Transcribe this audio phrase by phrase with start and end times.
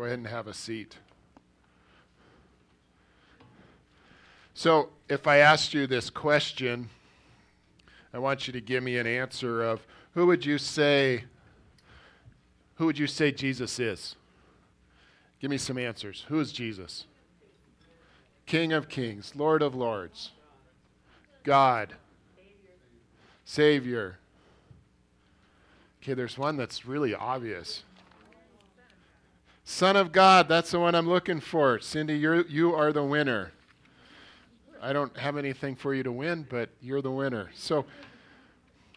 [0.00, 0.96] Go ahead and have a seat.
[4.54, 6.88] So, if I asked you this question,
[8.14, 11.24] I want you to give me an answer of who would you say
[12.76, 14.16] who would you say Jesus is?
[15.38, 16.24] Give me some answers.
[16.28, 17.04] Who is Jesus?
[18.46, 20.30] King of Kings, Lord of Lords,
[21.44, 21.92] God,
[23.44, 24.16] Savior.
[26.02, 27.82] Okay, there's one that's really obvious.
[29.70, 31.78] Son of God, that's the one I'm looking for.
[31.78, 33.52] Cindy, you're, you are the winner.
[34.82, 37.50] I don't have anything for you to win, but you're the winner.
[37.54, 37.86] So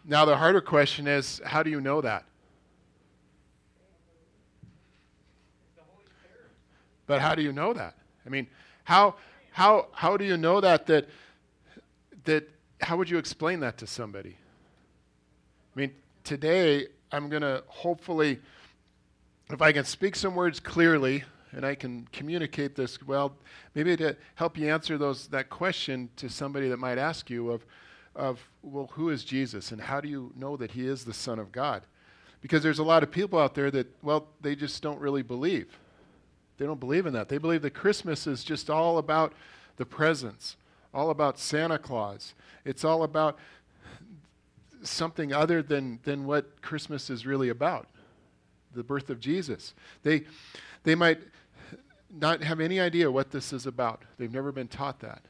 [0.03, 2.25] now the harder question is how do you know that?
[7.05, 7.95] But how do you know that?
[8.25, 8.47] I mean,
[8.83, 9.13] how,
[9.51, 11.07] how, how do you know that, that,
[12.23, 12.49] that,
[12.81, 14.35] how would you explain that to somebody?
[15.75, 15.91] I mean,
[16.23, 18.39] today I'm going to hopefully
[19.49, 23.35] if I can speak some words clearly and I can communicate this well,
[23.75, 27.65] maybe to help you answer those that question to somebody that might ask you of,
[28.15, 31.39] of well, who is Jesus and how do you know that he is the Son
[31.39, 31.83] of God?
[32.41, 35.77] Because there's a lot of people out there that, well, they just don't really believe.
[36.57, 37.29] They don't believe in that.
[37.29, 39.33] They believe that Christmas is just all about
[39.77, 40.57] the presents,
[40.93, 42.33] all about Santa Claus.
[42.65, 43.37] It's all about
[44.83, 47.87] something other than, than what Christmas is really about
[48.73, 49.73] the birth of Jesus.
[50.03, 50.23] They,
[50.83, 51.19] they might
[52.11, 54.03] not have any idea what this is about.
[54.17, 55.23] They've never been taught that.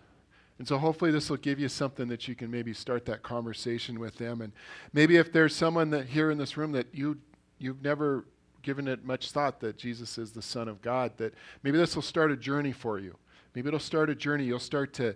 [0.59, 3.99] And so hopefully this will give you something that you can maybe start that conversation
[3.99, 4.41] with them.
[4.41, 4.53] And
[4.93, 7.17] maybe if there's someone that here in this room that you
[7.57, 8.25] you've never
[8.61, 12.01] given it much thought that Jesus is the Son of God, that maybe this will
[12.01, 13.15] start a journey for you.
[13.55, 14.45] Maybe it'll start a journey.
[14.45, 15.15] You'll start to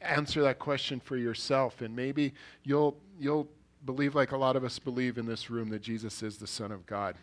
[0.00, 1.80] answer that question for yourself.
[1.80, 3.48] And maybe you'll you'll
[3.84, 6.72] believe like a lot of us believe in this room that Jesus is the Son
[6.72, 7.16] of God.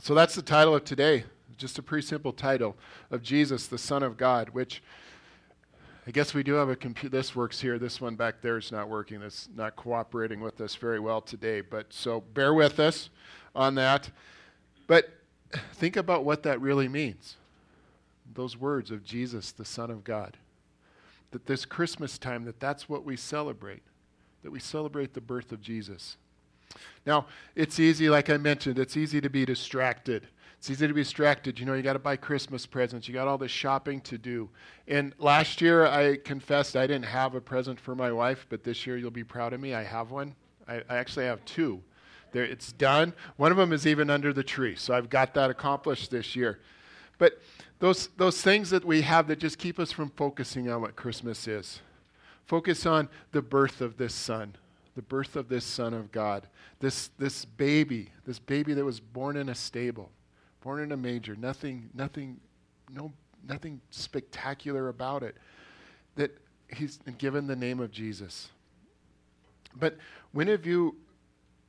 [0.00, 1.24] So that's the title of today,
[1.56, 2.76] just a pretty simple title
[3.10, 4.82] of Jesus, the Son of God, which
[6.06, 7.16] I guess we do have a computer.
[7.16, 7.78] This works here.
[7.78, 9.22] This one back there is not working.
[9.22, 11.60] It's not cooperating with us very well today.
[11.60, 13.10] But so bear with us
[13.54, 14.10] on that.
[14.88, 15.10] But
[15.74, 17.36] think about what that really means.
[18.34, 20.38] Those words of Jesus, the Son of God.
[21.30, 23.82] That this Christmas time, that that's what we celebrate.
[24.42, 26.16] That we celebrate the birth of Jesus.
[27.06, 30.26] Now, it's easy, like I mentioned, it's easy to be distracted.
[30.58, 31.58] It's easy to be distracted.
[31.58, 33.08] You know, you got to buy Christmas presents.
[33.08, 34.48] You got all this shopping to do.
[34.86, 38.86] And last year, I confessed I didn't have a present for my wife, but this
[38.86, 39.74] year, you'll be proud of me.
[39.74, 40.36] I have one.
[40.68, 41.82] I, I actually have two.
[42.30, 43.12] There, it's done.
[43.36, 46.60] One of them is even under the tree, so I've got that accomplished this year.
[47.18, 47.40] But
[47.80, 51.48] those, those things that we have that just keep us from focusing on what Christmas
[51.48, 51.80] is.
[52.46, 54.54] Focus on the birth of this son
[54.94, 56.46] the birth of this Son of God,
[56.80, 60.10] this, this baby, this baby that was born in a stable,
[60.62, 62.38] born in a manger, nothing, nothing,
[62.90, 63.12] no,
[63.48, 65.36] nothing spectacular about it,
[66.16, 66.36] that
[66.68, 68.50] he's given the name of Jesus.
[69.74, 69.96] But
[70.32, 70.96] when have you,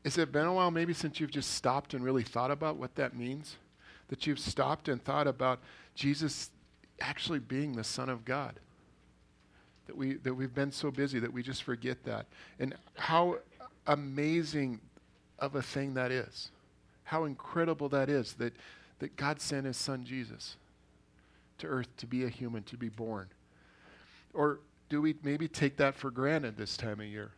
[0.04, 2.96] has it been a while maybe since you've just stopped and really thought about what
[2.96, 3.56] that means?
[4.10, 5.60] That you've stopped and thought about
[5.96, 6.52] Jesus
[7.00, 8.60] actually being the Son of God?
[9.88, 12.26] That, we, that we've been so busy that we just forget that.
[12.60, 13.40] And how
[13.88, 14.80] amazing
[15.40, 16.52] of a thing that is.
[17.04, 18.54] How incredible that is that,
[19.00, 20.56] that God sent his son Jesus
[21.58, 23.28] to earth to be a human, to be born.
[24.34, 27.32] Or do we maybe take that for granted this time of year?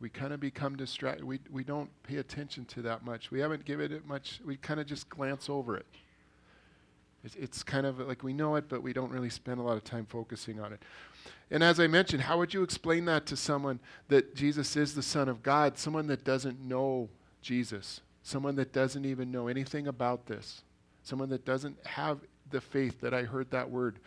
[0.00, 1.24] We kind of become distracted.
[1.24, 3.30] We, we don't pay attention to that much.
[3.30, 5.86] We haven't given it much, we kind of just glance over it.
[7.24, 9.76] It's, it's kind of like we know it, but we don't really spend a lot
[9.76, 10.82] of time focusing on it.
[11.50, 15.02] And as I mentioned, how would you explain that to someone that Jesus is the
[15.02, 17.08] Son of God, someone that doesn't know
[17.40, 20.62] Jesus, someone that doesn't even know anything about this,
[21.02, 22.20] someone that doesn't have
[22.50, 23.98] the faith that I heard that word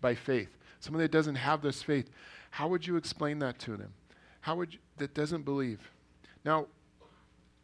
[0.00, 2.08] by faith, someone that doesn't have this faith?
[2.50, 3.92] How would you explain that to them?
[4.42, 5.90] How would you, that doesn't believe?
[6.44, 6.66] Now,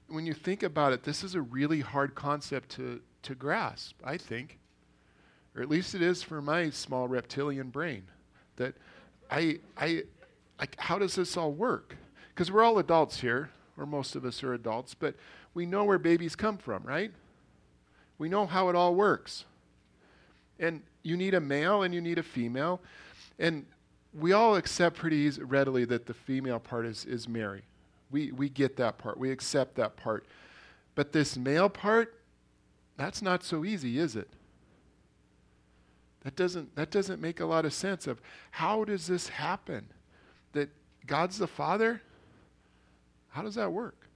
[0.08, 4.16] when you think about it, this is a really hard concept to, to grasp, I
[4.16, 4.58] think
[5.56, 8.02] or at least it is for my small reptilian brain,
[8.56, 8.74] that
[9.30, 10.02] I, I,
[10.76, 11.96] how does this all work?
[12.34, 15.14] Because we're all adults here, or most of us are adults, but
[15.54, 17.10] we know where babies come from, right?
[18.18, 19.44] We know how it all works.
[20.58, 22.80] And you need a male and you need a female.
[23.38, 23.66] And
[24.12, 27.62] we all accept pretty easy, readily that the female part is, is Mary.
[28.10, 29.18] We, we get that part.
[29.18, 30.26] We accept that part.
[30.94, 32.20] But this male part,
[32.96, 34.28] that's not so easy, is it?
[36.26, 38.20] That doesn't, that doesn't make a lot of sense of
[38.50, 39.86] how does this happen?
[40.54, 40.70] That
[41.06, 42.02] God's the Father?
[43.28, 44.08] How does that work?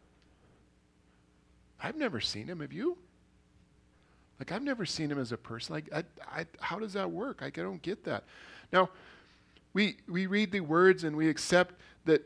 [1.81, 2.59] I've never seen him.
[2.59, 2.99] Have you?
[4.41, 5.73] Like, I've never seen him as a person.
[5.73, 7.43] Like, I, I, how does that work?
[7.43, 8.25] I don't get that.
[8.73, 8.91] Now,
[9.73, 12.23] we, we read the words and we accept that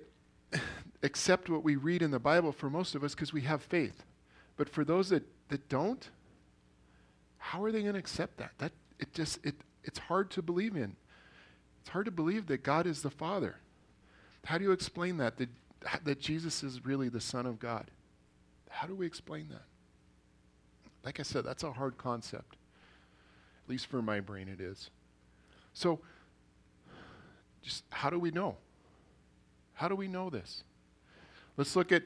[1.02, 4.02] accept what we read in the Bible for most of us because we have faith.
[4.56, 6.08] But for those that, that don't,
[7.36, 8.52] how are they going to accept that?
[8.56, 9.54] That it just it
[9.84, 10.96] it's hard to believe in.
[11.80, 13.56] It's hard to believe that God is the Father.
[14.44, 15.36] How do you explain that?
[15.36, 15.48] That,
[16.04, 17.90] that Jesus is really the Son of God?
[18.70, 19.62] How do we explain that?
[21.04, 22.56] Like I said, that's a hard concept.
[23.64, 24.90] At least for my brain, it is.
[25.74, 26.00] So,
[27.62, 28.56] just how do we know?
[29.74, 30.64] How do we know this?
[31.56, 32.04] Let's look at,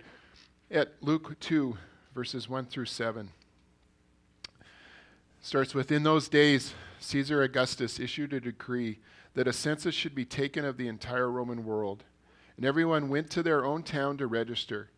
[0.71, 1.77] at Luke 2,
[2.15, 3.31] verses 1 through 7.
[5.41, 8.99] Starts with In those days, Caesar Augustus issued a decree
[9.35, 12.05] that a census should be taken of the entire Roman world,
[12.57, 14.91] and everyone went to their own town to register.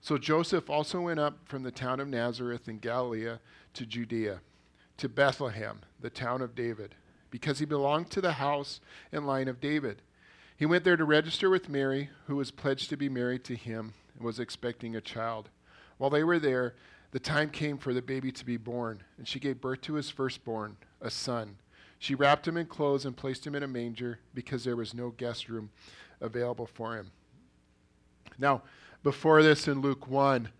[0.00, 3.36] So Joseph also went up from the town of Nazareth in Galilee
[3.74, 4.40] to Judea,
[4.98, 6.94] to Bethlehem, the town of David,
[7.30, 8.80] because he belonged to the house
[9.10, 10.02] and line of David.
[10.56, 13.94] He went there to register with Mary, who was pledged to be married to him
[14.14, 15.50] and was expecting a child.
[15.98, 16.74] While they were there,
[17.16, 20.10] the time came for the baby to be born, and she gave birth to his
[20.10, 21.56] firstborn, a son.
[21.98, 25.08] She wrapped him in clothes and placed him in a manger because there was no
[25.08, 25.70] guest room
[26.20, 27.10] available for him.
[28.38, 28.60] Now,
[29.02, 30.50] before this in Luke 1,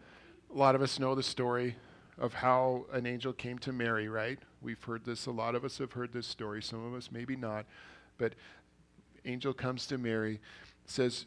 [0.51, 1.77] a lot of us know the story
[2.17, 4.39] of how an angel came to Mary, right?
[4.63, 7.37] We've heard this, a lot of us have heard this story, some of us maybe
[7.37, 7.67] not.
[8.17, 8.35] But
[9.27, 10.41] angel comes to Mary,
[10.87, 11.27] says,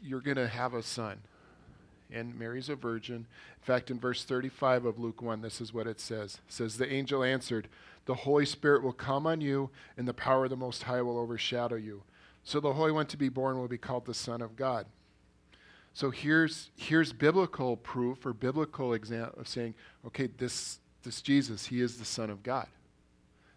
[0.00, 1.18] You're going to have a son
[2.12, 3.16] and Mary's a virgin.
[3.16, 6.38] In fact, in verse 35 of Luke 1, this is what it says.
[6.46, 7.68] It says, The angel answered,
[8.06, 11.18] The Holy Spirit will come on you, and the power of the Most High will
[11.18, 12.02] overshadow you.
[12.44, 14.86] So the Holy One to be born will be called the Son of God.
[15.92, 19.74] So here's, here's biblical proof or biblical example of saying,
[20.06, 22.68] okay, this, this Jesus, he is the Son of God.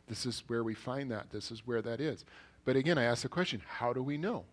[0.07, 1.29] This is where we find that.
[1.31, 2.25] This is where that is.
[2.65, 4.45] But again, I ask the question how do we know?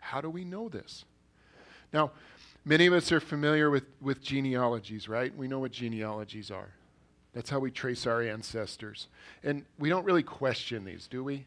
[0.00, 1.04] How do we know this?
[1.92, 2.10] Now,
[2.64, 5.36] Many of us are familiar with, with genealogies, right?
[5.36, 6.70] We know what genealogies are.
[7.34, 9.08] That's how we trace our ancestors.
[9.42, 11.44] And we don't really question these, do we?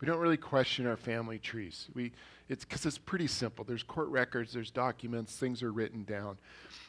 [0.00, 1.88] We don't really question our family trees.
[1.94, 2.12] We,
[2.48, 3.64] it's because it's pretty simple.
[3.64, 6.38] There's court records, there's documents, things are written down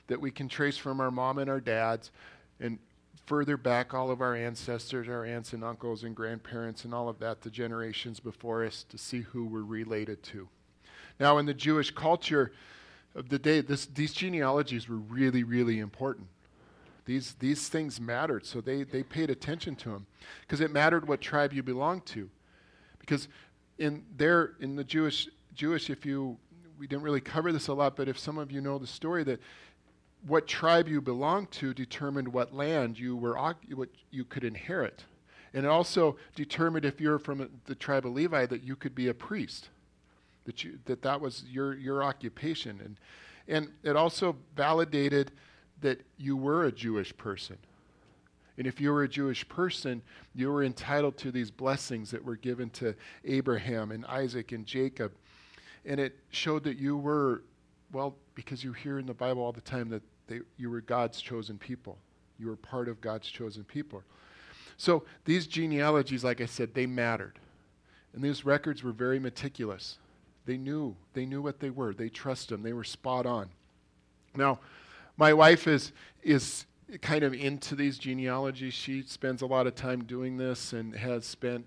[0.07, 2.11] that we can trace from our mom and our dads
[2.59, 2.77] and
[3.25, 7.18] further back all of our ancestors, our aunts and uncles and grandparents and all of
[7.19, 10.47] that, the generations before us, to see who we're related to.
[11.19, 12.51] Now, in the Jewish culture,
[13.15, 16.27] of the day, this, these genealogies were really, really important.
[17.06, 20.06] These, these things mattered, so they, they paid attention to them
[20.41, 22.29] because it mattered what tribe you belonged to.
[23.00, 23.27] Because
[23.77, 26.38] in there, in the Jewish, Jewish, if you,
[26.79, 29.23] we didn't really cover this a lot, but if some of you know the story
[29.23, 29.39] that
[30.27, 33.38] what tribe you belonged to determined what land you were
[33.75, 35.03] what you could inherit,
[35.53, 39.07] and it also determined if you're from the tribe of Levi that you could be
[39.09, 39.69] a priest
[40.45, 42.80] that you, that, that was your, your occupation.
[42.83, 42.97] And,
[43.47, 45.31] and it also validated
[45.81, 47.57] that you were a Jewish person.
[48.57, 50.01] And if you were a Jewish person,
[50.33, 52.95] you were entitled to these blessings that were given to
[53.25, 55.12] Abraham and Isaac and Jacob.
[55.86, 57.44] And it showed that you were,
[57.92, 61.21] well, because you hear in the Bible all the time that they, you were God's
[61.21, 61.97] chosen people.
[62.39, 64.03] You were part of God's chosen people.
[64.77, 67.39] So these genealogies, like I said, they mattered.
[68.14, 69.97] And these records were very meticulous.
[70.45, 70.95] They knew.
[71.14, 71.94] They knew what they were.
[71.94, 72.64] They trusted them.
[72.64, 73.49] They were spot on.
[74.35, 74.59] Now,
[75.18, 75.92] my wife is,
[76.23, 76.66] is
[77.02, 78.73] kind of into these genealogies.
[78.73, 81.66] She spends a lot of time doing this and has spent,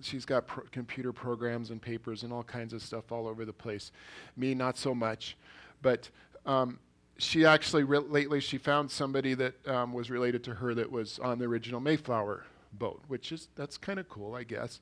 [0.00, 3.52] she's got pro- computer programs and papers and all kinds of stuff all over the
[3.52, 3.92] place.
[4.36, 5.36] Me, not so much.
[5.82, 6.08] But
[6.46, 6.78] um,
[7.18, 11.18] she actually, re- lately, she found somebody that um, was related to her that was
[11.18, 12.44] on the original Mayflower
[12.74, 14.80] boat, which is, that's kind of cool, I guess.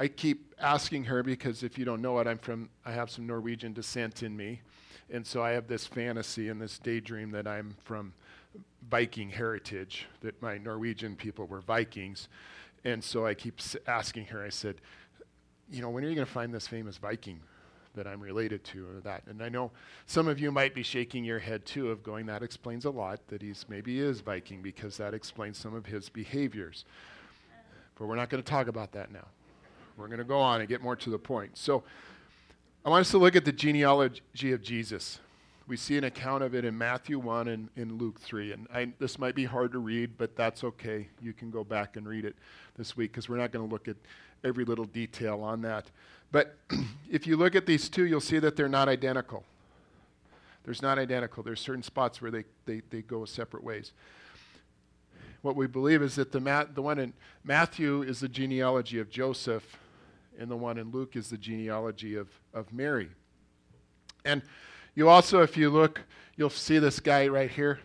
[0.00, 3.26] I keep asking her because if you don't know it, I'm from, I have some
[3.26, 4.62] Norwegian descent in me.
[5.10, 8.14] And so I have this fantasy and this daydream that I'm from
[8.88, 12.28] Viking heritage, that my Norwegian people were Vikings.
[12.82, 14.76] And so I keep asking her, I said,
[15.70, 17.38] you know, when are you going to find this famous Viking
[17.94, 19.24] that I'm related to or that?
[19.26, 19.70] And I know
[20.06, 23.20] some of you might be shaking your head too of going, that explains a lot,
[23.28, 26.86] that he's maybe is Viking because that explains some of his behaviors.
[27.98, 29.26] But we're not going to talk about that now.
[30.00, 31.58] We're going to go on and get more to the point.
[31.58, 31.84] So
[32.84, 35.20] I want us to look at the genealogy of Jesus.
[35.68, 38.52] We see an account of it in Matthew 1 and in Luke 3.
[38.52, 41.06] And I, this might be hard to read, but that's okay.
[41.20, 42.34] You can go back and read it
[42.76, 43.96] this week because we're not going to look at
[44.42, 45.90] every little detail on that.
[46.32, 46.56] But
[47.10, 49.44] if you look at these two, you'll see that they're not identical.
[50.64, 51.42] There's not identical.
[51.42, 53.92] There's certain spots where they, they, they go separate ways.
[55.42, 57.12] what we believe is that the, Ma- the one in
[57.44, 59.78] Matthew is the genealogy of Joseph,
[60.40, 63.10] and the one in Luke is the genealogy of, of Mary.
[64.24, 64.42] And
[64.94, 66.00] you also, if you look,
[66.36, 67.78] you'll see this guy right here.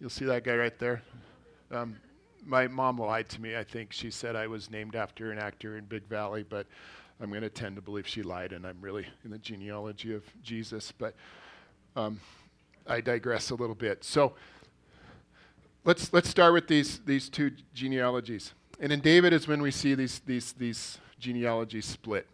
[0.00, 1.02] You'll see that guy right there.
[1.70, 1.96] Um,
[2.46, 3.56] my mom lied to me.
[3.56, 6.66] I think she said I was named after an actor in Big Valley, but
[7.20, 10.24] I'm going to tend to believe she lied, and I'm really in the genealogy of
[10.42, 10.90] Jesus.
[10.90, 11.14] But
[11.94, 12.18] um,
[12.86, 14.02] I digress a little bit.
[14.02, 14.32] So
[15.84, 18.54] let's let's start with these these two genealogies.
[18.80, 22.26] And in David is when we see these these these genealogies split.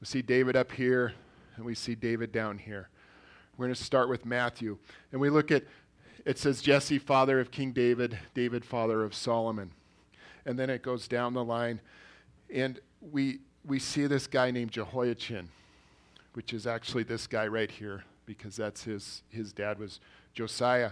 [0.00, 1.12] We see David up here,
[1.56, 2.88] and we see David down here.
[3.56, 4.78] We're going to start with Matthew,
[5.12, 5.64] and we look at
[6.24, 9.70] it says Jesse, father of King David, David, father of Solomon.
[10.44, 11.80] And then it goes down the line,
[12.52, 15.48] and we, we see this guy named Jehoiachin,
[16.34, 20.00] which is actually this guy right here, because that's his, his dad was
[20.34, 20.90] Josiah.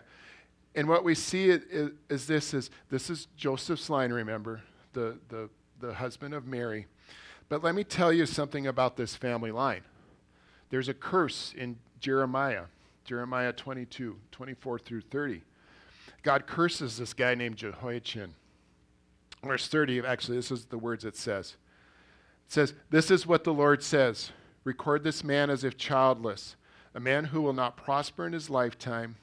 [0.74, 5.48] And what we see is, is this is this is Joseph's line, remember, the, the,
[5.80, 6.86] the husband of Mary.
[7.48, 9.82] But let me tell you something about this family line.
[10.70, 12.64] There's a curse in Jeremiah
[13.06, 15.42] Jeremiah 22, 24 through 30.
[16.22, 18.34] God curses this guy named Jehoiachin.
[19.44, 21.54] Verse 30, actually, this is the words it says.
[22.48, 24.32] It says, This is what the Lord says
[24.64, 26.56] Record this man as if childless,
[26.92, 29.16] a man who will not prosper in his lifetime,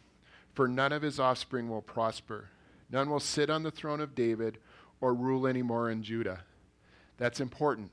[0.54, 2.50] for none of his offspring will prosper.
[2.90, 4.60] None will sit on the throne of David
[5.04, 6.46] or rule anymore in Judah.
[7.18, 7.92] That's important.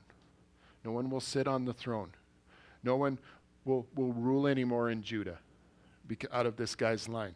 [0.85, 2.11] No one will sit on the throne.
[2.83, 3.19] No one
[3.65, 5.37] will, will rule anymore in Judah
[6.31, 7.35] out of this guy's line.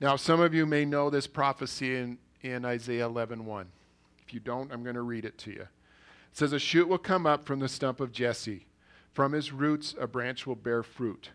[0.00, 3.64] Now, some of you may know this prophecy in, in Isaiah 11:1.
[4.26, 5.62] If you don't, I'm going to read it to you.
[5.62, 5.68] It
[6.34, 8.66] says, A shoot will come up from the stump of Jesse.
[9.14, 11.30] From his roots, a branch will bear fruit.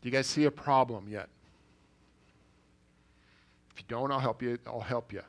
[0.00, 1.28] Do you guys see a problem yet?
[3.74, 4.58] If you don't, I'll help you.
[4.66, 5.20] I'll help you.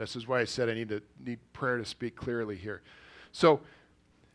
[0.00, 2.80] This is why I said I need to need prayer to speak clearly here.
[3.32, 3.60] So,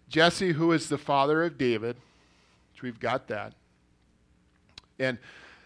[0.07, 1.95] Jesse, who is the father of David,
[2.71, 3.53] which we've got that,
[4.99, 5.17] and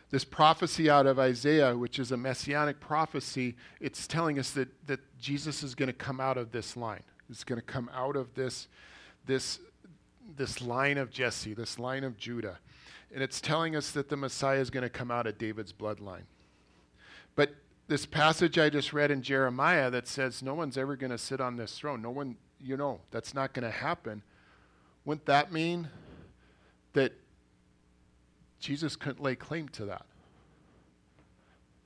[0.10, 5.00] this prophecy out of Isaiah, which is a messianic prophecy, it's telling us that, that
[5.20, 7.04] Jesus is going to come out of this line.
[7.30, 8.68] It's going to come out of this,
[9.28, 9.60] this,
[10.36, 12.58] this line of Jesse, this line of Judah.
[13.14, 16.24] And it's telling us that the Messiah is going to come out of David's bloodline.
[17.36, 17.54] But
[17.90, 21.42] this passage I just read in Jeremiah that says no one's ever going to sit
[21.42, 24.22] on this throne, no one, you know, that's not going to happen.
[25.06, 25.90] Wouldn't that mean
[26.94, 27.14] that
[28.60, 30.06] Jesus couldn't lay claim to that.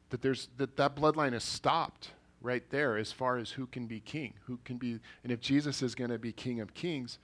[0.09, 4.01] That there's that, that bloodline is stopped right there as far as who can be
[4.01, 7.17] king, who can be and if Jesus is going to be king of kings,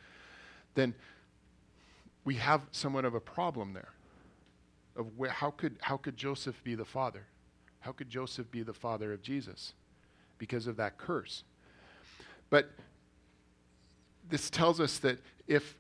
[0.76, 0.96] then
[2.24, 3.94] we have somewhat of a problem there.
[4.96, 7.26] Of where, how could how could Joseph be the father?
[7.80, 9.74] How could Joseph be the father of Jesus?
[10.38, 11.44] Because of that curse.
[12.50, 12.72] But
[14.30, 15.76] this tells us that if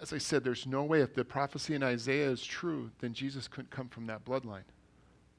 [0.00, 3.48] as I said, there's no way if the prophecy in Isaiah is true, then Jesus
[3.48, 4.64] couldn't come from that bloodline,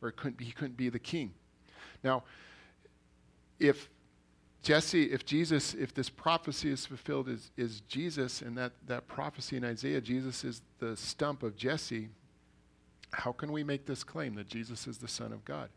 [0.01, 1.33] or couldn't he couldn't be the king.
[2.03, 2.23] Now,
[3.59, 3.89] if
[4.63, 9.57] Jesse, if Jesus, if this prophecy is fulfilled, is, is Jesus, and that, that prophecy
[9.57, 12.09] in Isaiah, Jesus is the stump of Jesse,
[13.11, 15.69] how can we make this claim that Jesus is the Son of God?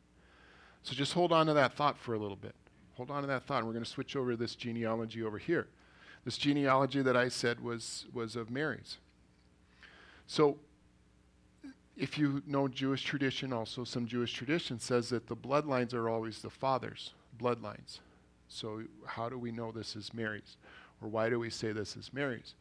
[0.83, 2.55] So just hold on to that thought for a little bit.
[2.95, 3.59] Hold on to that thought.
[3.59, 5.69] And we're going to switch over to this genealogy over here.
[6.25, 8.99] This genealogy that I said was, was of Mary's.
[10.27, 10.59] So,
[11.97, 16.41] if you know Jewish tradition, also some Jewish tradition says that the bloodlines are always
[16.41, 17.99] the father's bloodlines.
[18.49, 20.57] So, how do we know this is Mary's?
[21.03, 22.55] Or why do we say this is Mary's?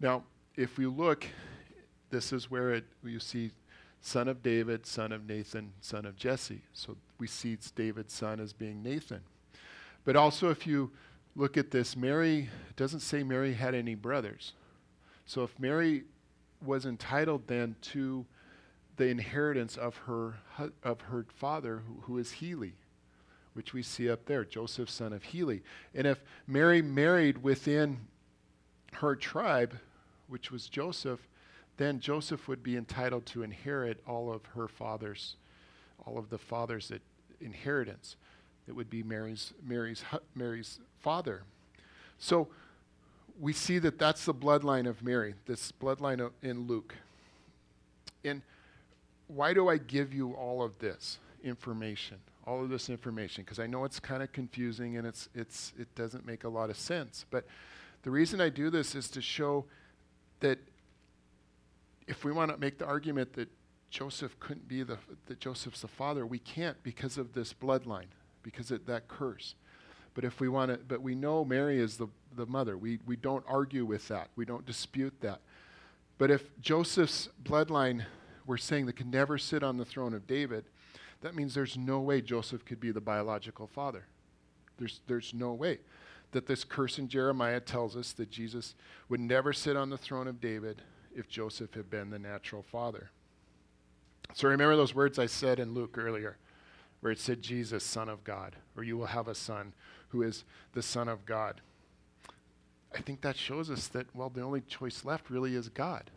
[0.00, 0.24] Now,
[0.56, 1.26] if we look,
[2.10, 3.52] this is where it, you see
[4.02, 6.62] son of David, son of Nathan, son of Jesse.
[6.74, 9.20] So we see David's son as being Nathan.
[10.04, 10.90] But also, if you
[11.34, 11.96] look at this.
[11.96, 14.52] Mary doesn't say Mary had any brothers.
[15.26, 16.04] So if Mary
[16.64, 18.24] was entitled then to
[18.96, 20.34] the inheritance of her
[20.82, 22.74] of her father, who, who is Heli,
[23.54, 25.62] which we see up there, Joseph, son of Heli.
[25.94, 28.00] And if Mary married within
[28.94, 29.78] her tribe,
[30.28, 31.20] which was Joseph,
[31.76, 35.36] then Joseph would be entitled to inherit all of her father's,
[36.06, 36.92] all of the father's
[37.40, 38.16] inheritance.
[38.68, 41.42] It would be Mary's, Mary's, Mary's father.
[42.18, 42.48] So
[43.40, 46.94] we see that that's the bloodline of Mary, this bloodline in Luke.
[48.24, 48.42] And
[49.26, 52.18] why do I give you all of this information?
[52.46, 55.92] All of this information because I know it's kind of confusing and it's it's it
[55.94, 57.24] doesn't make a lot of sense.
[57.30, 57.46] But
[58.02, 59.64] the reason I do this is to show
[60.40, 60.58] that
[62.06, 63.48] if we want to make the argument that
[63.90, 66.24] Joseph couldn't be the that Joseph's the father.
[66.24, 68.06] We can't because of this bloodline,
[68.42, 69.54] because of that curse.
[70.14, 72.76] But if we want to, but we know Mary is the, the mother.
[72.76, 74.28] We, we don't argue with that.
[74.36, 75.40] We don't dispute that.
[76.18, 78.04] But if Joseph's bloodline,
[78.46, 80.64] we're saying that can never sit on the throne of David,
[81.22, 84.06] that means there's no way Joseph could be the biological father.
[84.78, 85.78] There's, there's no way.
[86.32, 88.74] That this curse in Jeremiah tells us that Jesus
[89.08, 90.82] would never sit on the throne of David
[91.16, 93.10] if Joseph had been the natural father.
[94.34, 96.36] So remember those words I said in Luke earlier,
[97.00, 99.72] where it said, Jesus, Son of God, or you will have a son
[100.08, 101.60] who is the Son of God.
[102.94, 106.10] I think that shows us that, well, the only choice left really is God.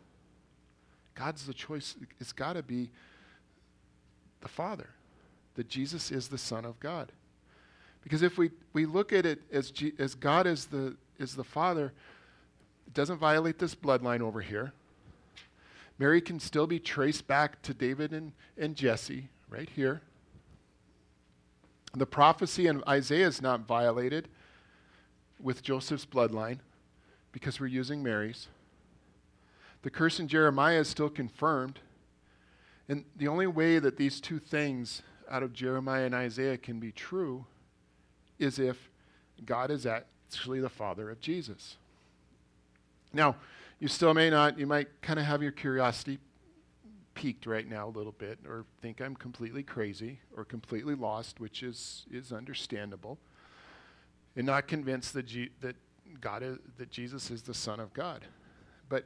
[1.16, 1.96] God's the choice.
[2.20, 2.92] It's got to be
[4.42, 4.90] the Father,
[5.56, 7.12] that Jesus is the Son of God.
[8.04, 11.44] Because if we, we look at it as, G, as God is the, is the
[11.44, 11.94] Father,
[12.86, 14.74] it doesn't violate this bloodline over here.
[15.98, 20.02] Mary can still be traced back to David and, and Jesse right here.
[21.94, 24.28] The prophecy in Isaiah is not violated
[25.40, 26.60] with Joseph's bloodline
[27.32, 28.48] because we're using Mary's.
[29.84, 31.80] The curse in Jeremiah is still confirmed.
[32.90, 36.92] And the only way that these two things out of Jeremiah and Isaiah can be
[36.92, 37.46] true
[38.40, 38.90] is if
[39.46, 41.78] God is actually the father of Jesus.
[43.14, 43.38] Now,
[43.80, 46.20] you still may not, you might kind of have your curiosity
[47.14, 51.64] piqued right now a little bit or think I'm completely crazy or completely lost, which
[51.64, 53.18] is, is understandable,
[54.36, 55.28] and not convinced that,
[55.62, 55.76] that,
[56.22, 58.26] God is, that Jesus is the Son of God.
[58.90, 59.06] But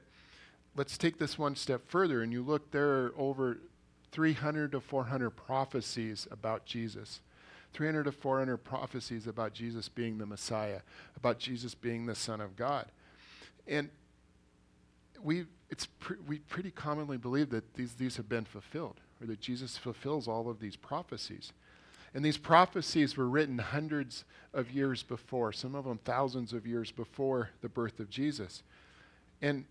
[0.76, 3.60] let's take this one step further, and you look, there are over
[4.12, 7.22] 300 to 400 prophecies about Jesus.
[7.74, 10.82] 300 to 400 prophecies about Jesus being the Messiah,
[11.16, 12.88] about Jesus being the Son of God.
[13.68, 13.90] And
[15.24, 19.40] we, it's pre- we pretty commonly believe that these, these have been fulfilled, or that
[19.40, 21.54] Jesus fulfills all of these prophecies.
[22.14, 26.92] And these prophecies were written hundreds of years before, some of them thousands of years
[26.92, 28.64] before the birth of Jesus.
[29.41, 29.65] And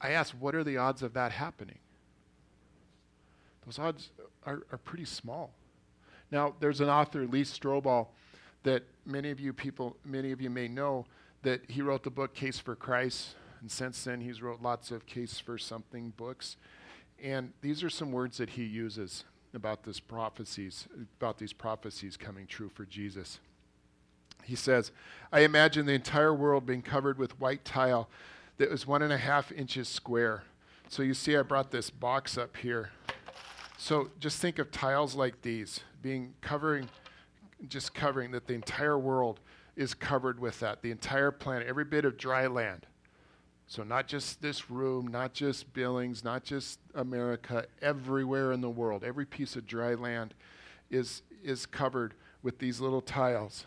[0.00, 1.78] I ask, what are the odds of that happening?
[3.64, 4.10] Those odds
[4.44, 5.52] are, are pretty small.
[6.30, 8.08] Now, there's an author, Lee Strobel,
[8.62, 11.06] that many of you people, many of you may know,
[11.42, 15.06] that he wrote the book Case for Christ, and since then, he's wrote lots of
[15.06, 16.56] Case for Something books.
[17.22, 22.46] And these are some words that he uses about this prophecies, about these prophecies coming
[22.46, 23.38] true for Jesus.
[24.44, 24.90] He says,
[25.32, 28.08] I imagine the entire world being covered with white tile
[28.56, 30.44] that was one and a half inches square.
[30.88, 32.90] So you see, I brought this box up here.
[33.76, 36.88] So just think of tiles like these being covering,
[37.68, 39.40] just covering that the entire world
[39.76, 42.86] is covered with that, the entire planet, every bit of dry land.
[43.70, 49.04] So, not just this room, not just Billings, not just America, everywhere in the world,
[49.04, 50.34] every piece of dry land
[50.90, 53.66] is, is covered with these little tiles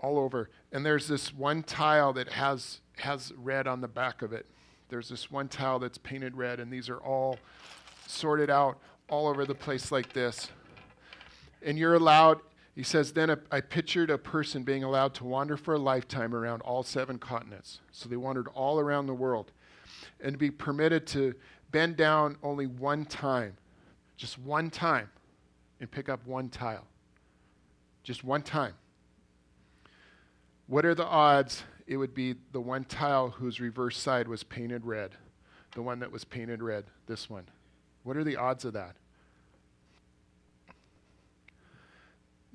[0.00, 0.48] all over.
[0.72, 4.46] And there's this one tile that has, has red on the back of it.
[4.88, 7.38] There's this one tile that's painted red, and these are all
[8.06, 8.78] sorted out
[9.10, 10.48] all over the place like this.
[11.62, 12.40] And you're allowed,
[12.76, 16.60] he says, then I pictured a person being allowed to wander for a lifetime around
[16.60, 17.80] all seven continents.
[17.90, 19.50] So they wandered all around the world
[20.20, 21.34] and to be permitted to
[21.70, 23.56] bend down only one time,
[24.18, 25.08] just one time,
[25.80, 26.86] and pick up one tile.
[28.02, 28.74] Just one time.
[30.66, 34.84] What are the odds it would be the one tile whose reverse side was painted
[34.84, 35.12] red?
[35.72, 37.44] The one that was painted red, this one.
[38.02, 38.96] What are the odds of that?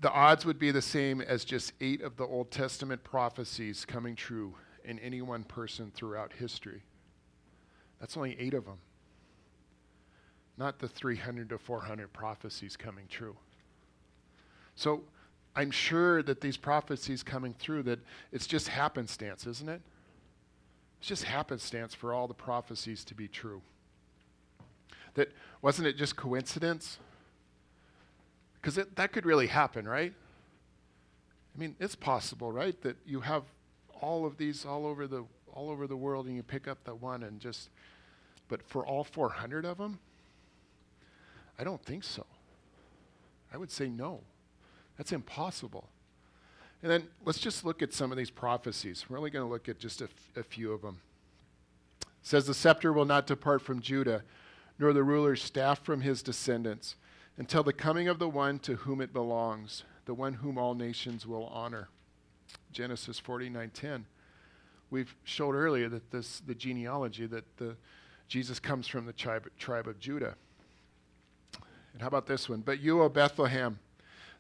[0.02, 4.16] The odds would be the same as just eight of the Old Testament prophecies coming
[4.16, 6.82] true in any one person throughout history.
[8.00, 8.80] That's only eight of them,
[10.58, 13.38] not the 300 to 400 prophecies coming true.
[14.76, 15.04] So
[15.56, 18.00] I'm sure that these prophecies coming through, that
[18.32, 19.82] it's just happenstance, isn't it?
[21.00, 23.62] It's just happenstance for all the prophecies to be true.
[25.14, 26.98] That wasn't it just coincidence?
[28.62, 30.14] Because that could really happen, right?
[31.56, 33.44] I mean, it's possible, right, that you have
[34.00, 37.02] all of these all over the all over the world, and you pick up that
[37.02, 37.70] one and just.
[38.48, 40.00] But for all 400 of them,
[41.58, 42.26] I don't think so.
[43.54, 44.22] I would say no.
[44.98, 45.88] That's impossible.
[46.84, 49.06] And then let's just look at some of these prophecies.
[49.08, 51.00] We're only going to look at just a, f- a few of them.
[52.02, 54.24] It says, The scepter will not depart from Judah,
[54.80, 56.96] nor the ruler's staff from his descendants
[57.42, 61.26] until the coming of the one to whom it belongs, the one whom all nations
[61.26, 61.90] will honor.
[62.72, 64.06] Genesis 49:10.
[64.92, 67.78] We've showed earlier that this the genealogy that the
[68.28, 70.36] Jesus comes from the tribe, tribe of Judah.
[71.94, 72.62] And how about this one?
[72.62, 73.80] But you, O Bethlehem,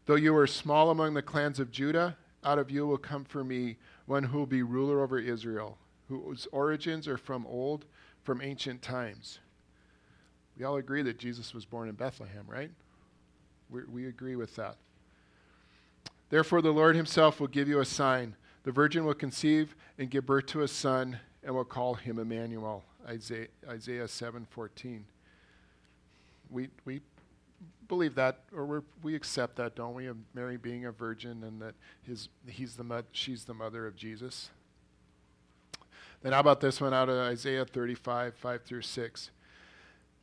[0.06, 3.44] though you are small among the clans of Judah, out of you will come for
[3.44, 7.86] me one who will be ruler over Israel, whose origins are from old,
[8.22, 9.40] from ancient times.
[10.56, 12.70] We all agree that Jesus was born in Bethlehem, right?
[13.72, 14.78] We we agree with that.
[16.30, 18.36] Therefore, the Lord himself will give you a sign.
[18.64, 22.84] The virgin will conceive and give birth to a son and will call him Emmanuel.
[23.08, 25.02] Isaiah, Isaiah 7:14.
[26.50, 27.02] We, we
[27.88, 30.08] believe that, or we accept that, don't we?
[30.08, 33.96] Of Mary being a virgin and that his, he's the mo- she's the mother of
[33.96, 34.50] Jesus.
[36.22, 39.32] Then, how about this one out of Isaiah 35, 5 through 6?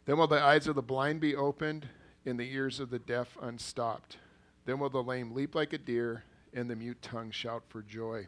[0.07, 1.89] Then will the eyes of the blind be opened
[2.27, 4.19] and the ears of the deaf unstopped.
[4.67, 8.27] Then will the lame leap like a deer and the mute tongue shout for joy.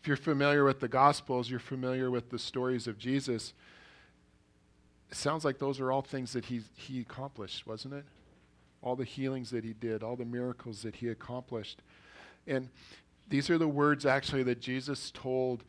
[0.00, 3.52] If you're familiar with the Gospels, you're familiar with the stories of Jesus
[5.10, 8.04] it sounds like those are all things that he, he accomplished, wasn't it?
[8.82, 11.82] All the healings that he did, all the miracles that he accomplished.
[12.46, 12.68] And
[13.28, 15.64] these are the words actually that Jesus told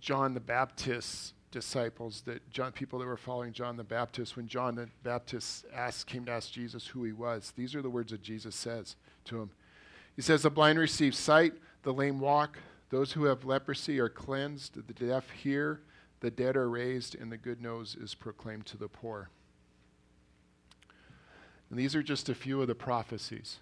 [0.00, 4.74] John the Baptist's disciples, that John, people that were following John the Baptist, when John
[4.74, 7.52] the Baptist asked, came to ask Jesus who he was.
[7.56, 9.50] These are the words that Jesus says to him.
[10.16, 11.52] He says, The blind receive sight,
[11.84, 12.58] the lame walk,
[12.90, 15.80] those who have leprosy are cleansed, the deaf hear,
[16.20, 19.30] the dead are raised, and the good news is proclaimed to the poor.
[21.70, 23.58] And these are just a few of the prophecies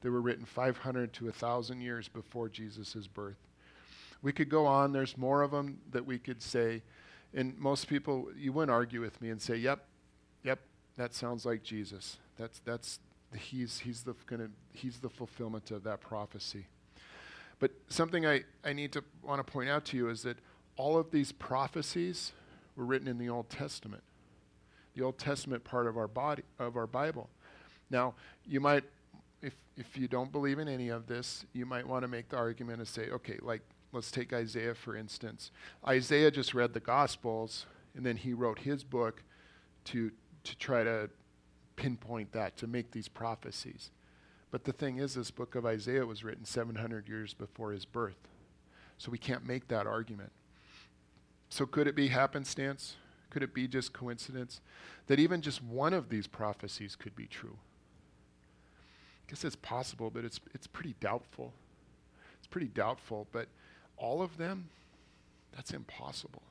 [0.00, 3.36] that were written 500 to 1,000 years before Jesus' birth.
[4.22, 6.82] We could go on, there's more of them that we could say.
[7.34, 9.84] And most people, you wouldn't argue with me and say, yep,
[10.42, 10.60] yep,
[10.96, 12.18] that sounds like Jesus.
[12.38, 13.00] That's, that's,
[13.36, 16.66] he's, he's, the, gonna, he's the fulfillment of that prophecy.
[17.60, 20.38] But something I, I need to want to point out to you is that
[20.76, 22.32] all of these prophecies
[22.76, 24.02] were written in the Old Testament,
[24.94, 27.28] the Old Testament part of our body of our Bible.
[27.90, 28.14] Now,
[28.46, 28.84] you might,
[29.42, 32.36] if if you don't believe in any of this, you might want to make the
[32.36, 35.50] argument and say, okay, like let's take Isaiah for instance.
[35.86, 39.22] Isaiah just read the Gospels, and then he wrote his book
[39.86, 40.12] to
[40.44, 41.10] to try to
[41.76, 43.90] pinpoint that to make these prophecies.
[44.50, 48.28] But the thing is, this book of Isaiah was written 700 years before his birth.
[48.96, 50.32] So we can't make that argument.
[51.50, 52.96] So, could it be happenstance?
[53.30, 54.60] Could it be just coincidence
[55.06, 57.58] that even just one of these prophecies could be true?
[59.22, 61.52] I guess it's possible, but it's, it's pretty doubtful.
[62.38, 63.48] It's pretty doubtful, but
[63.98, 64.68] all of them,
[65.54, 66.42] that's impossible.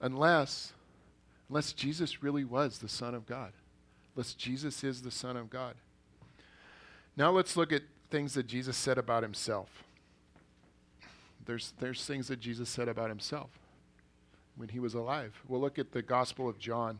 [0.00, 0.72] Unless,
[1.48, 3.52] unless Jesus really was the Son of God.
[4.14, 5.74] Unless Jesus is the Son of God.
[7.16, 9.84] Now let's look at things that Jesus said about himself.
[11.44, 13.50] There's, there's things that Jesus said about himself
[14.56, 15.34] when he was alive.
[15.48, 16.98] We'll look at the Gospel of John.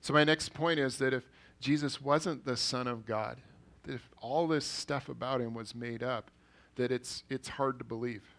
[0.00, 1.24] So, my next point is that if
[1.60, 3.38] Jesus wasn't the Son of God,
[3.84, 6.30] that if all this stuff about him was made up,
[6.76, 8.33] that it's, it's hard to believe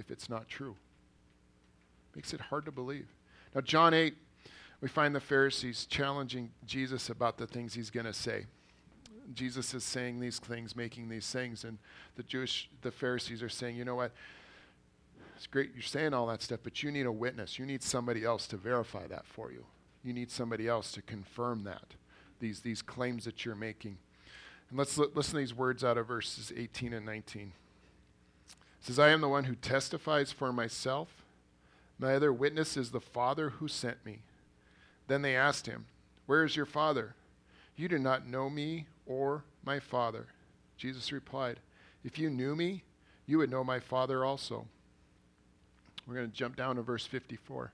[0.00, 0.74] if it's not true.
[2.16, 3.06] Makes it hard to believe.
[3.54, 4.14] Now, John 8,
[4.80, 8.46] we find the Pharisees challenging Jesus about the things he's going to say.
[9.34, 11.78] Jesus is saying these things, making these things, and
[12.16, 14.12] the Jewish, the Pharisees are saying, you know what?
[15.36, 17.58] It's great you're saying all that stuff, but you need a witness.
[17.58, 19.64] You need somebody else to verify that for you.
[20.02, 21.94] You need somebody else to confirm that,
[22.40, 23.96] these, these claims that you're making.
[24.68, 27.52] And let's l- listen to these words out of verses 18 and 19.
[28.80, 31.24] Says, I am the one who testifies for myself.
[31.98, 34.20] My other witness is the Father who sent me.
[35.06, 35.86] Then they asked him,
[36.26, 37.14] Where is your Father?
[37.76, 40.26] You do not know me or my Father.
[40.76, 41.60] Jesus replied,
[42.04, 42.84] If you knew me,
[43.26, 44.66] you would know my Father also.
[46.06, 47.72] We're going to jump down to verse 54.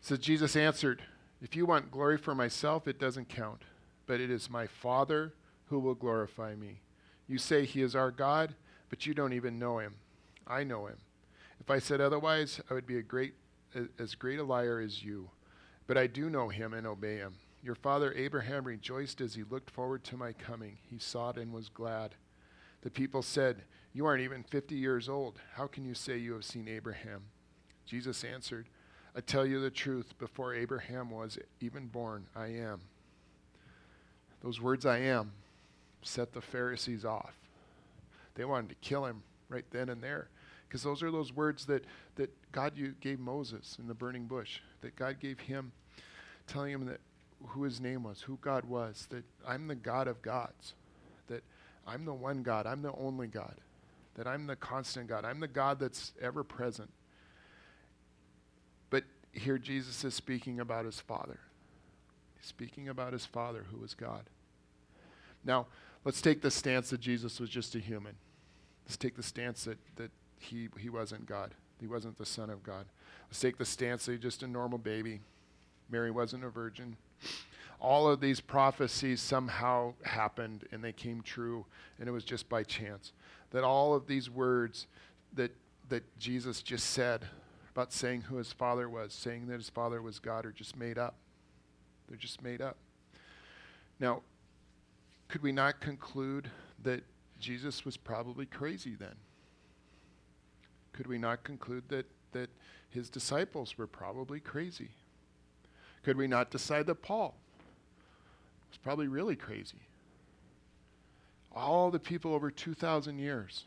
[0.00, 1.02] So Jesus answered,
[1.40, 3.62] If you want glory for myself, it doesn't count,
[4.06, 5.32] but it is my Father
[5.66, 6.80] who will glorify me.
[7.28, 8.54] You say he is our God,
[8.92, 9.94] but you don't even know him.
[10.46, 10.98] I know him.
[11.58, 13.32] If I said otherwise, I would be great,
[13.98, 15.30] as great a liar as you.
[15.86, 17.36] But I do know him and obey him.
[17.62, 20.76] Your father Abraham rejoiced as he looked forward to my coming.
[20.90, 22.16] He it and was glad.
[22.82, 23.62] The people said,
[23.94, 25.40] you aren't even 50 years old.
[25.54, 27.22] How can you say you have seen Abraham?
[27.86, 28.66] Jesus answered,
[29.16, 32.82] I tell you the truth, before Abraham was even born, I am.
[34.42, 35.32] Those words, I am,
[36.02, 37.41] set the Pharisees off.
[38.34, 40.28] They wanted to kill him right then and there.
[40.66, 41.84] Because those are those words that,
[42.16, 45.72] that God gave Moses in the burning bush, that God gave him,
[46.46, 47.00] telling him that
[47.48, 50.74] who his name was, who God was, that I'm the God of gods,
[51.26, 51.42] that
[51.86, 53.56] I'm the one God, I'm the only God
[54.14, 55.24] that I'm the constant God.
[55.24, 56.90] I'm the God that's ever present.
[58.90, 61.40] But here Jesus is speaking about his Father.
[62.36, 64.24] He's speaking about his Father, who was God.
[65.44, 65.66] Now,
[66.04, 68.14] let's take the stance that Jesus was just a human.
[68.84, 71.54] Let's take the stance that, that he, he wasn't God.
[71.80, 72.86] He wasn't the Son of God.
[73.28, 75.20] Let's take the stance that he's just a normal baby.
[75.90, 76.96] Mary wasn't a virgin.
[77.80, 81.66] All of these prophecies somehow happened and they came true,
[81.98, 83.12] and it was just by chance.
[83.50, 84.86] That all of these words
[85.34, 85.50] that,
[85.88, 87.26] that Jesus just said
[87.72, 90.98] about saying who his father was, saying that his father was God, are just made
[90.98, 91.14] up.
[92.08, 92.76] They're just made up.
[93.98, 94.22] Now,
[95.32, 96.50] could we not conclude
[96.82, 97.02] that
[97.40, 99.14] Jesus was probably crazy then?
[100.92, 102.50] Could we not conclude that, that
[102.90, 104.90] his disciples were probably crazy?
[106.02, 107.34] Could we not decide that Paul
[108.68, 109.80] was probably really crazy?
[111.56, 113.64] All the people over 2,000 years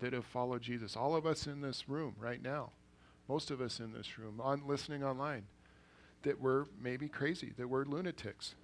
[0.00, 2.70] that have followed Jesus, all of us in this room right now,
[3.28, 5.44] most of us in this room, on listening online,
[6.24, 8.56] that we're maybe crazy, that we're lunatics.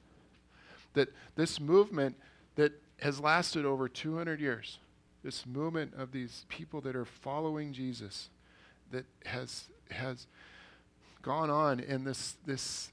[0.95, 2.17] That this movement
[2.61, 4.79] that has lasted over 200 years,
[5.25, 8.29] this movement of these people that are following Jesus,
[8.91, 10.27] that has has
[11.23, 12.93] gone on in this this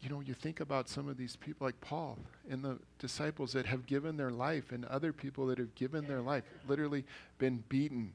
[0.00, 2.16] you know you think about some of these people like Paul
[2.48, 6.20] and the disciples that have given their life and other people that have given their
[6.20, 7.04] life literally
[7.38, 8.12] been beaten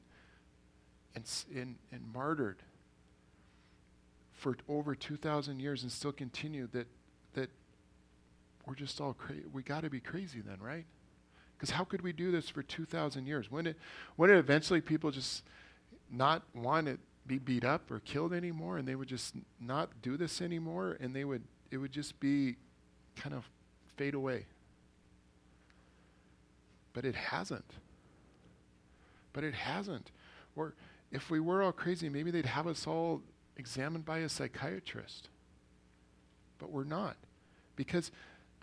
[1.14, 2.56] and and, and martyred
[4.32, 6.86] for over 2,000 years and still continue, that
[8.66, 9.44] we're just all crazy.
[9.52, 10.84] We got to be crazy then, right?
[11.56, 13.50] Because how could we do this for 2,000 years?
[13.50, 13.76] When it,
[14.16, 15.44] when it eventually people just
[16.10, 20.16] not want to be beat up or killed anymore and they would just not do
[20.16, 22.56] this anymore and they would, it would just be
[23.16, 23.48] kind of
[23.96, 24.46] fade away.
[26.92, 27.70] But it hasn't.
[29.32, 30.10] But it hasn't.
[30.54, 30.74] Or
[31.10, 33.22] if we were all crazy, maybe they'd have us all
[33.56, 35.28] examined by a psychiatrist.
[36.58, 37.16] But we're not.
[37.76, 38.10] Because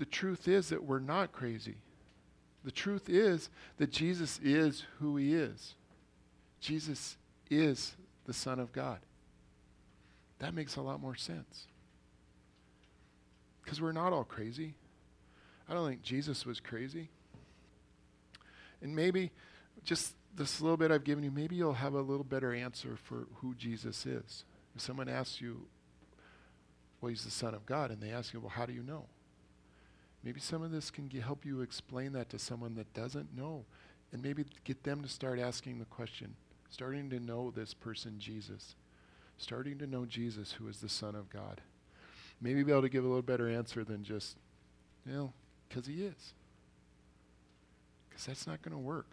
[0.02, 1.76] the truth is that we're not crazy.
[2.66, 5.76] The truth is that Jesus is who he is.
[6.60, 7.18] Jesus
[7.52, 8.98] is the Son of God.
[10.40, 11.68] That makes a lot more sense.
[13.64, 14.74] Because we're not all crazy.
[15.70, 17.10] I don't think Jesus was crazy.
[18.82, 19.30] And maybe
[19.84, 23.28] just this little bit I've given you, maybe you'll have a little better answer for
[23.36, 24.46] who Jesus is.
[24.76, 25.68] If someone asks you,
[27.02, 29.06] well, he's the Son of God, and they ask you, well, how do you know?
[30.24, 33.66] Maybe some of this can g- help you explain that to someone that doesn't know,
[34.12, 36.36] and maybe get them to start asking the question,
[36.70, 38.76] starting to know this person, Jesus,
[39.38, 41.62] starting to know Jesus, who is the Son of God.
[42.40, 44.38] Maybe be able to give a little better answer than just,
[45.06, 45.34] you know,
[45.68, 46.34] because he is.
[48.10, 49.08] Because that's not going to work.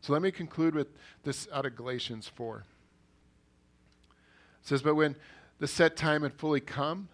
[0.00, 0.88] So let me conclude with
[1.24, 2.64] this out of Galatians 4.
[4.62, 5.16] It says, But when
[5.58, 7.08] the set time had fully come,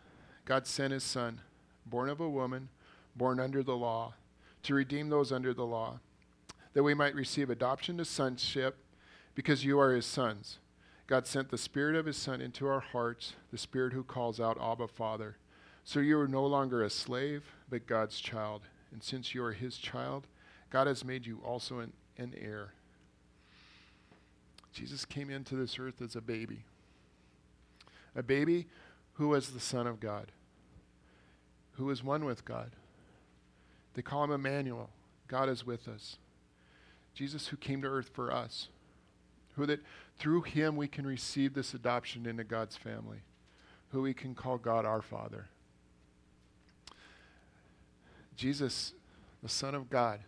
[0.44, 1.40] God sent his son,
[1.86, 2.68] born of a woman,
[3.16, 4.14] born under the law,
[4.62, 6.00] to redeem those under the law,
[6.72, 8.76] that we might receive adoption to sonship,
[9.34, 10.58] because you are his sons.
[11.06, 14.58] God sent the Spirit of his Son into our hearts, the Spirit who calls out,
[14.60, 15.36] Abba, Father.
[15.84, 18.62] So you are no longer a slave, but God's child.
[18.90, 20.26] And since you are his child,
[20.70, 22.72] God has made you also an, an heir.
[24.72, 26.64] Jesus came into this earth as a baby
[28.16, 28.66] a baby
[29.14, 30.30] who was the Son of God,
[31.72, 32.70] who was one with God.
[33.94, 34.90] They call him Emmanuel.
[35.28, 36.16] God is with us.
[37.14, 38.68] Jesus, who came to earth for us,
[39.54, 39.80] who that
[40.18, 43.18] through him we can receive this adoption into God's family,
[43.90, 45.46] who we can call God our Father.
[48.36, 48.92] Jesus,
[49.42, 50.20] the Son of God,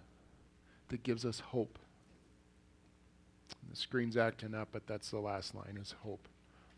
[0.88, 1.78] that gives us hope.
[3.68, 6.28] The screen's acting up, but that's the last line is hope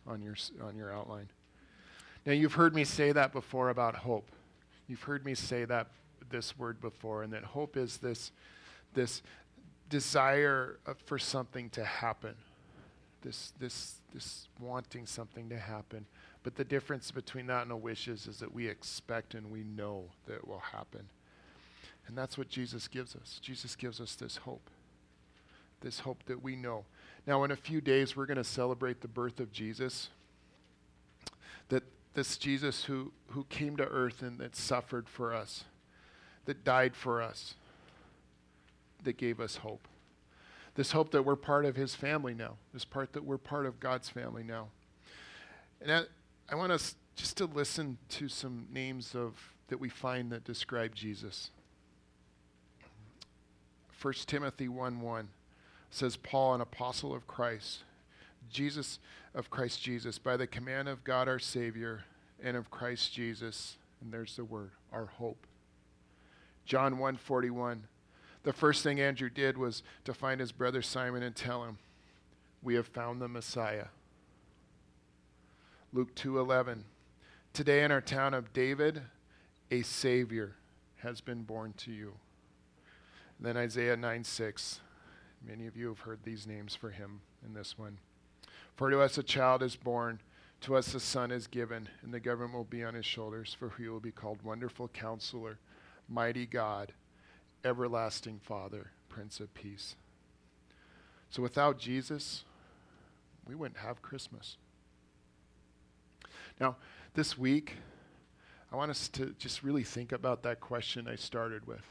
[0.06, 1.28] on your, on your outline.
[2.24, 4.30] Now, you've heard me say that before about hope.
[4.86, 5.88] You've heard me say that
[6.30, 8.32] this word before, and that hope is this,
[8.94, 9.22] this
[9.88, 12.34] desire uh, for something to happen,
[13.22, 16.06] this, this, this wanting something to happen.
[16.42, 19.64] But the difference between that and a wish is, is that we expect and we
[19.64, 21.08] know that it will happen.
[22.06, 23.38] And that's what Jesus gives us.
[23.42, 24.70] Jesus gives us this hope,
[25.80, 26.86] this hope that we know.
[27.26, 30.08] Now, in a few days, we're going to celebrate the birth of Jesus.
[31.68, 31.82] That
[32.14, 35.64] this Jesus who, who came to earth and that suffered for us,
[36.48, 37.56] that died for us,
[39.04, 39.86] that gave us hope.
[40.76, 43.78] This hope that we're part of his family now, this part that we're part of
[43.78, 44.68] God's family now.
[45.82, 46.02] And I,
[46.50, 49.34] I want us just to listen to some names of
[49.68, 51.50] that we find that describe Jesus.
[54.00, 55.28] 1 Timothy 1 1
[55.90, 57.80] says Paul, an apostle of Christ,
[58.50, 59.00] Jesus
[59.34, 62.04] of Christ Jesus, by the command of God our Savior
[62.42, 65.47] and of Christ Jesus, And there's the word, our hope.
[66.68, 67.88] John 1:41.
[68.42, 71.78] The first thing Andrew did was to find his brother Simon and tell him,
[72.62, 73.88] "We have found the Messiah."
[75.94, 76.84] Luke 2:11.
[77.54, 79.02] Today in our town of David,
[79.70, 80.56] a savior
[80.98, 82.18] has been born to you.
[83.38, 84.82] And then Isaiah 9:6.
[85.40, 87.98] Many of you have heard these names for him in this one.
[88.76, 90.20] For to us a child is born,
[90.60, 93.70] to us a son is given, and the government will be on his shoulders, for
[93.70, 95.58] he will be called Wonderful Counselor,
[96.08, 96.92] Mighty God,
[97.64, 99.94] Everlasting Father, Prince of Peace.
[101.30, 102.44] So without Jesus,
[103.46, 104.56] we wouldn't have Christmas.
[106.60, 106.76] Now,
[107.14, 107.74] this week,
[108.72, 111.84] I want us to just really think about that question I started with.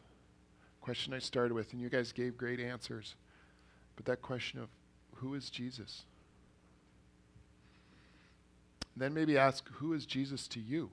[0.81, 3.15] Question I started with, and you guys gave great answers.
[3.95, 4.69] But that question of
[5.15, 6.03] who is Jesus?
[8.95, 10.89] Then maybe ask, who is Jesus to you?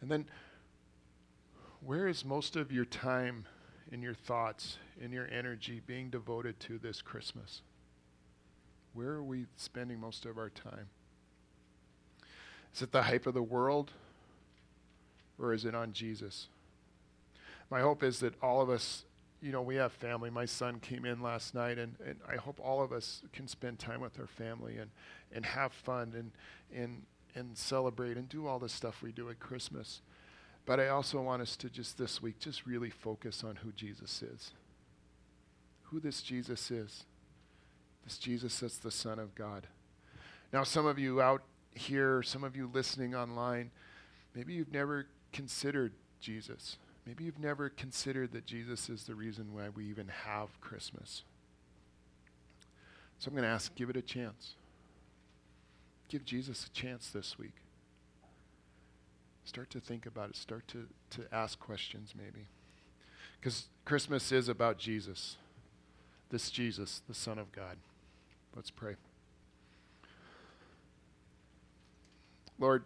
[0.00, 0.26] And then,
[1.80, 3.46] where is most of your time
[3.90, 7.62] and your thoughts and your energy being devoted to this Christmas?
[8.92, 10.88] Where are we spending most of our time?
[12.74, 13.92] Is it the hype of the world
[15.38, 16.48] or is it on Jesus?
[17.70, 19.04] My hope is that all of us,
[19.40, 20.30] you know, we have family.
[20.30, 23.78] My son came in last night, and, and I hope all of us can spend
[23.78, 24.90] time with our family and,
[25.32, 26.32] and have fun and,
[26.74, 27.02] and,
[27.34, 30.00] and celebrate and do all the stuff we do at Christmas.
[30.66, 34.22] But I also want us to just this week just really focus on who Jesus
[34.22, 34.52] is.
[35.84, 37.04] Who this Jesus is.
[38.04, 39.66] This Jesus that's the Son of God.
[40.52, 43.70] Now, some of you out here, some of you listening online,
[44.34, 46.76] maybe you've never considered Jesus.
[47.06, 51.22] Maybe you've never considered that Jesus is the reason why we even have Christmas.
[53.18, 54.54] So I'm going to ask give it a chance.
[56.08, 57.54] Give Jesus a chance this week.
[59.44, 60.36] Start to think about it.
[60.36, 62.46] Start to, to ask questions, maybe.
[63.40, 65.36] Because Christmas is about Jesus.
[66.30, 67.76] This Jesus, the Son of God.
[68.54, 68.96] Let's pray.
[72.58, 72.84] Lord,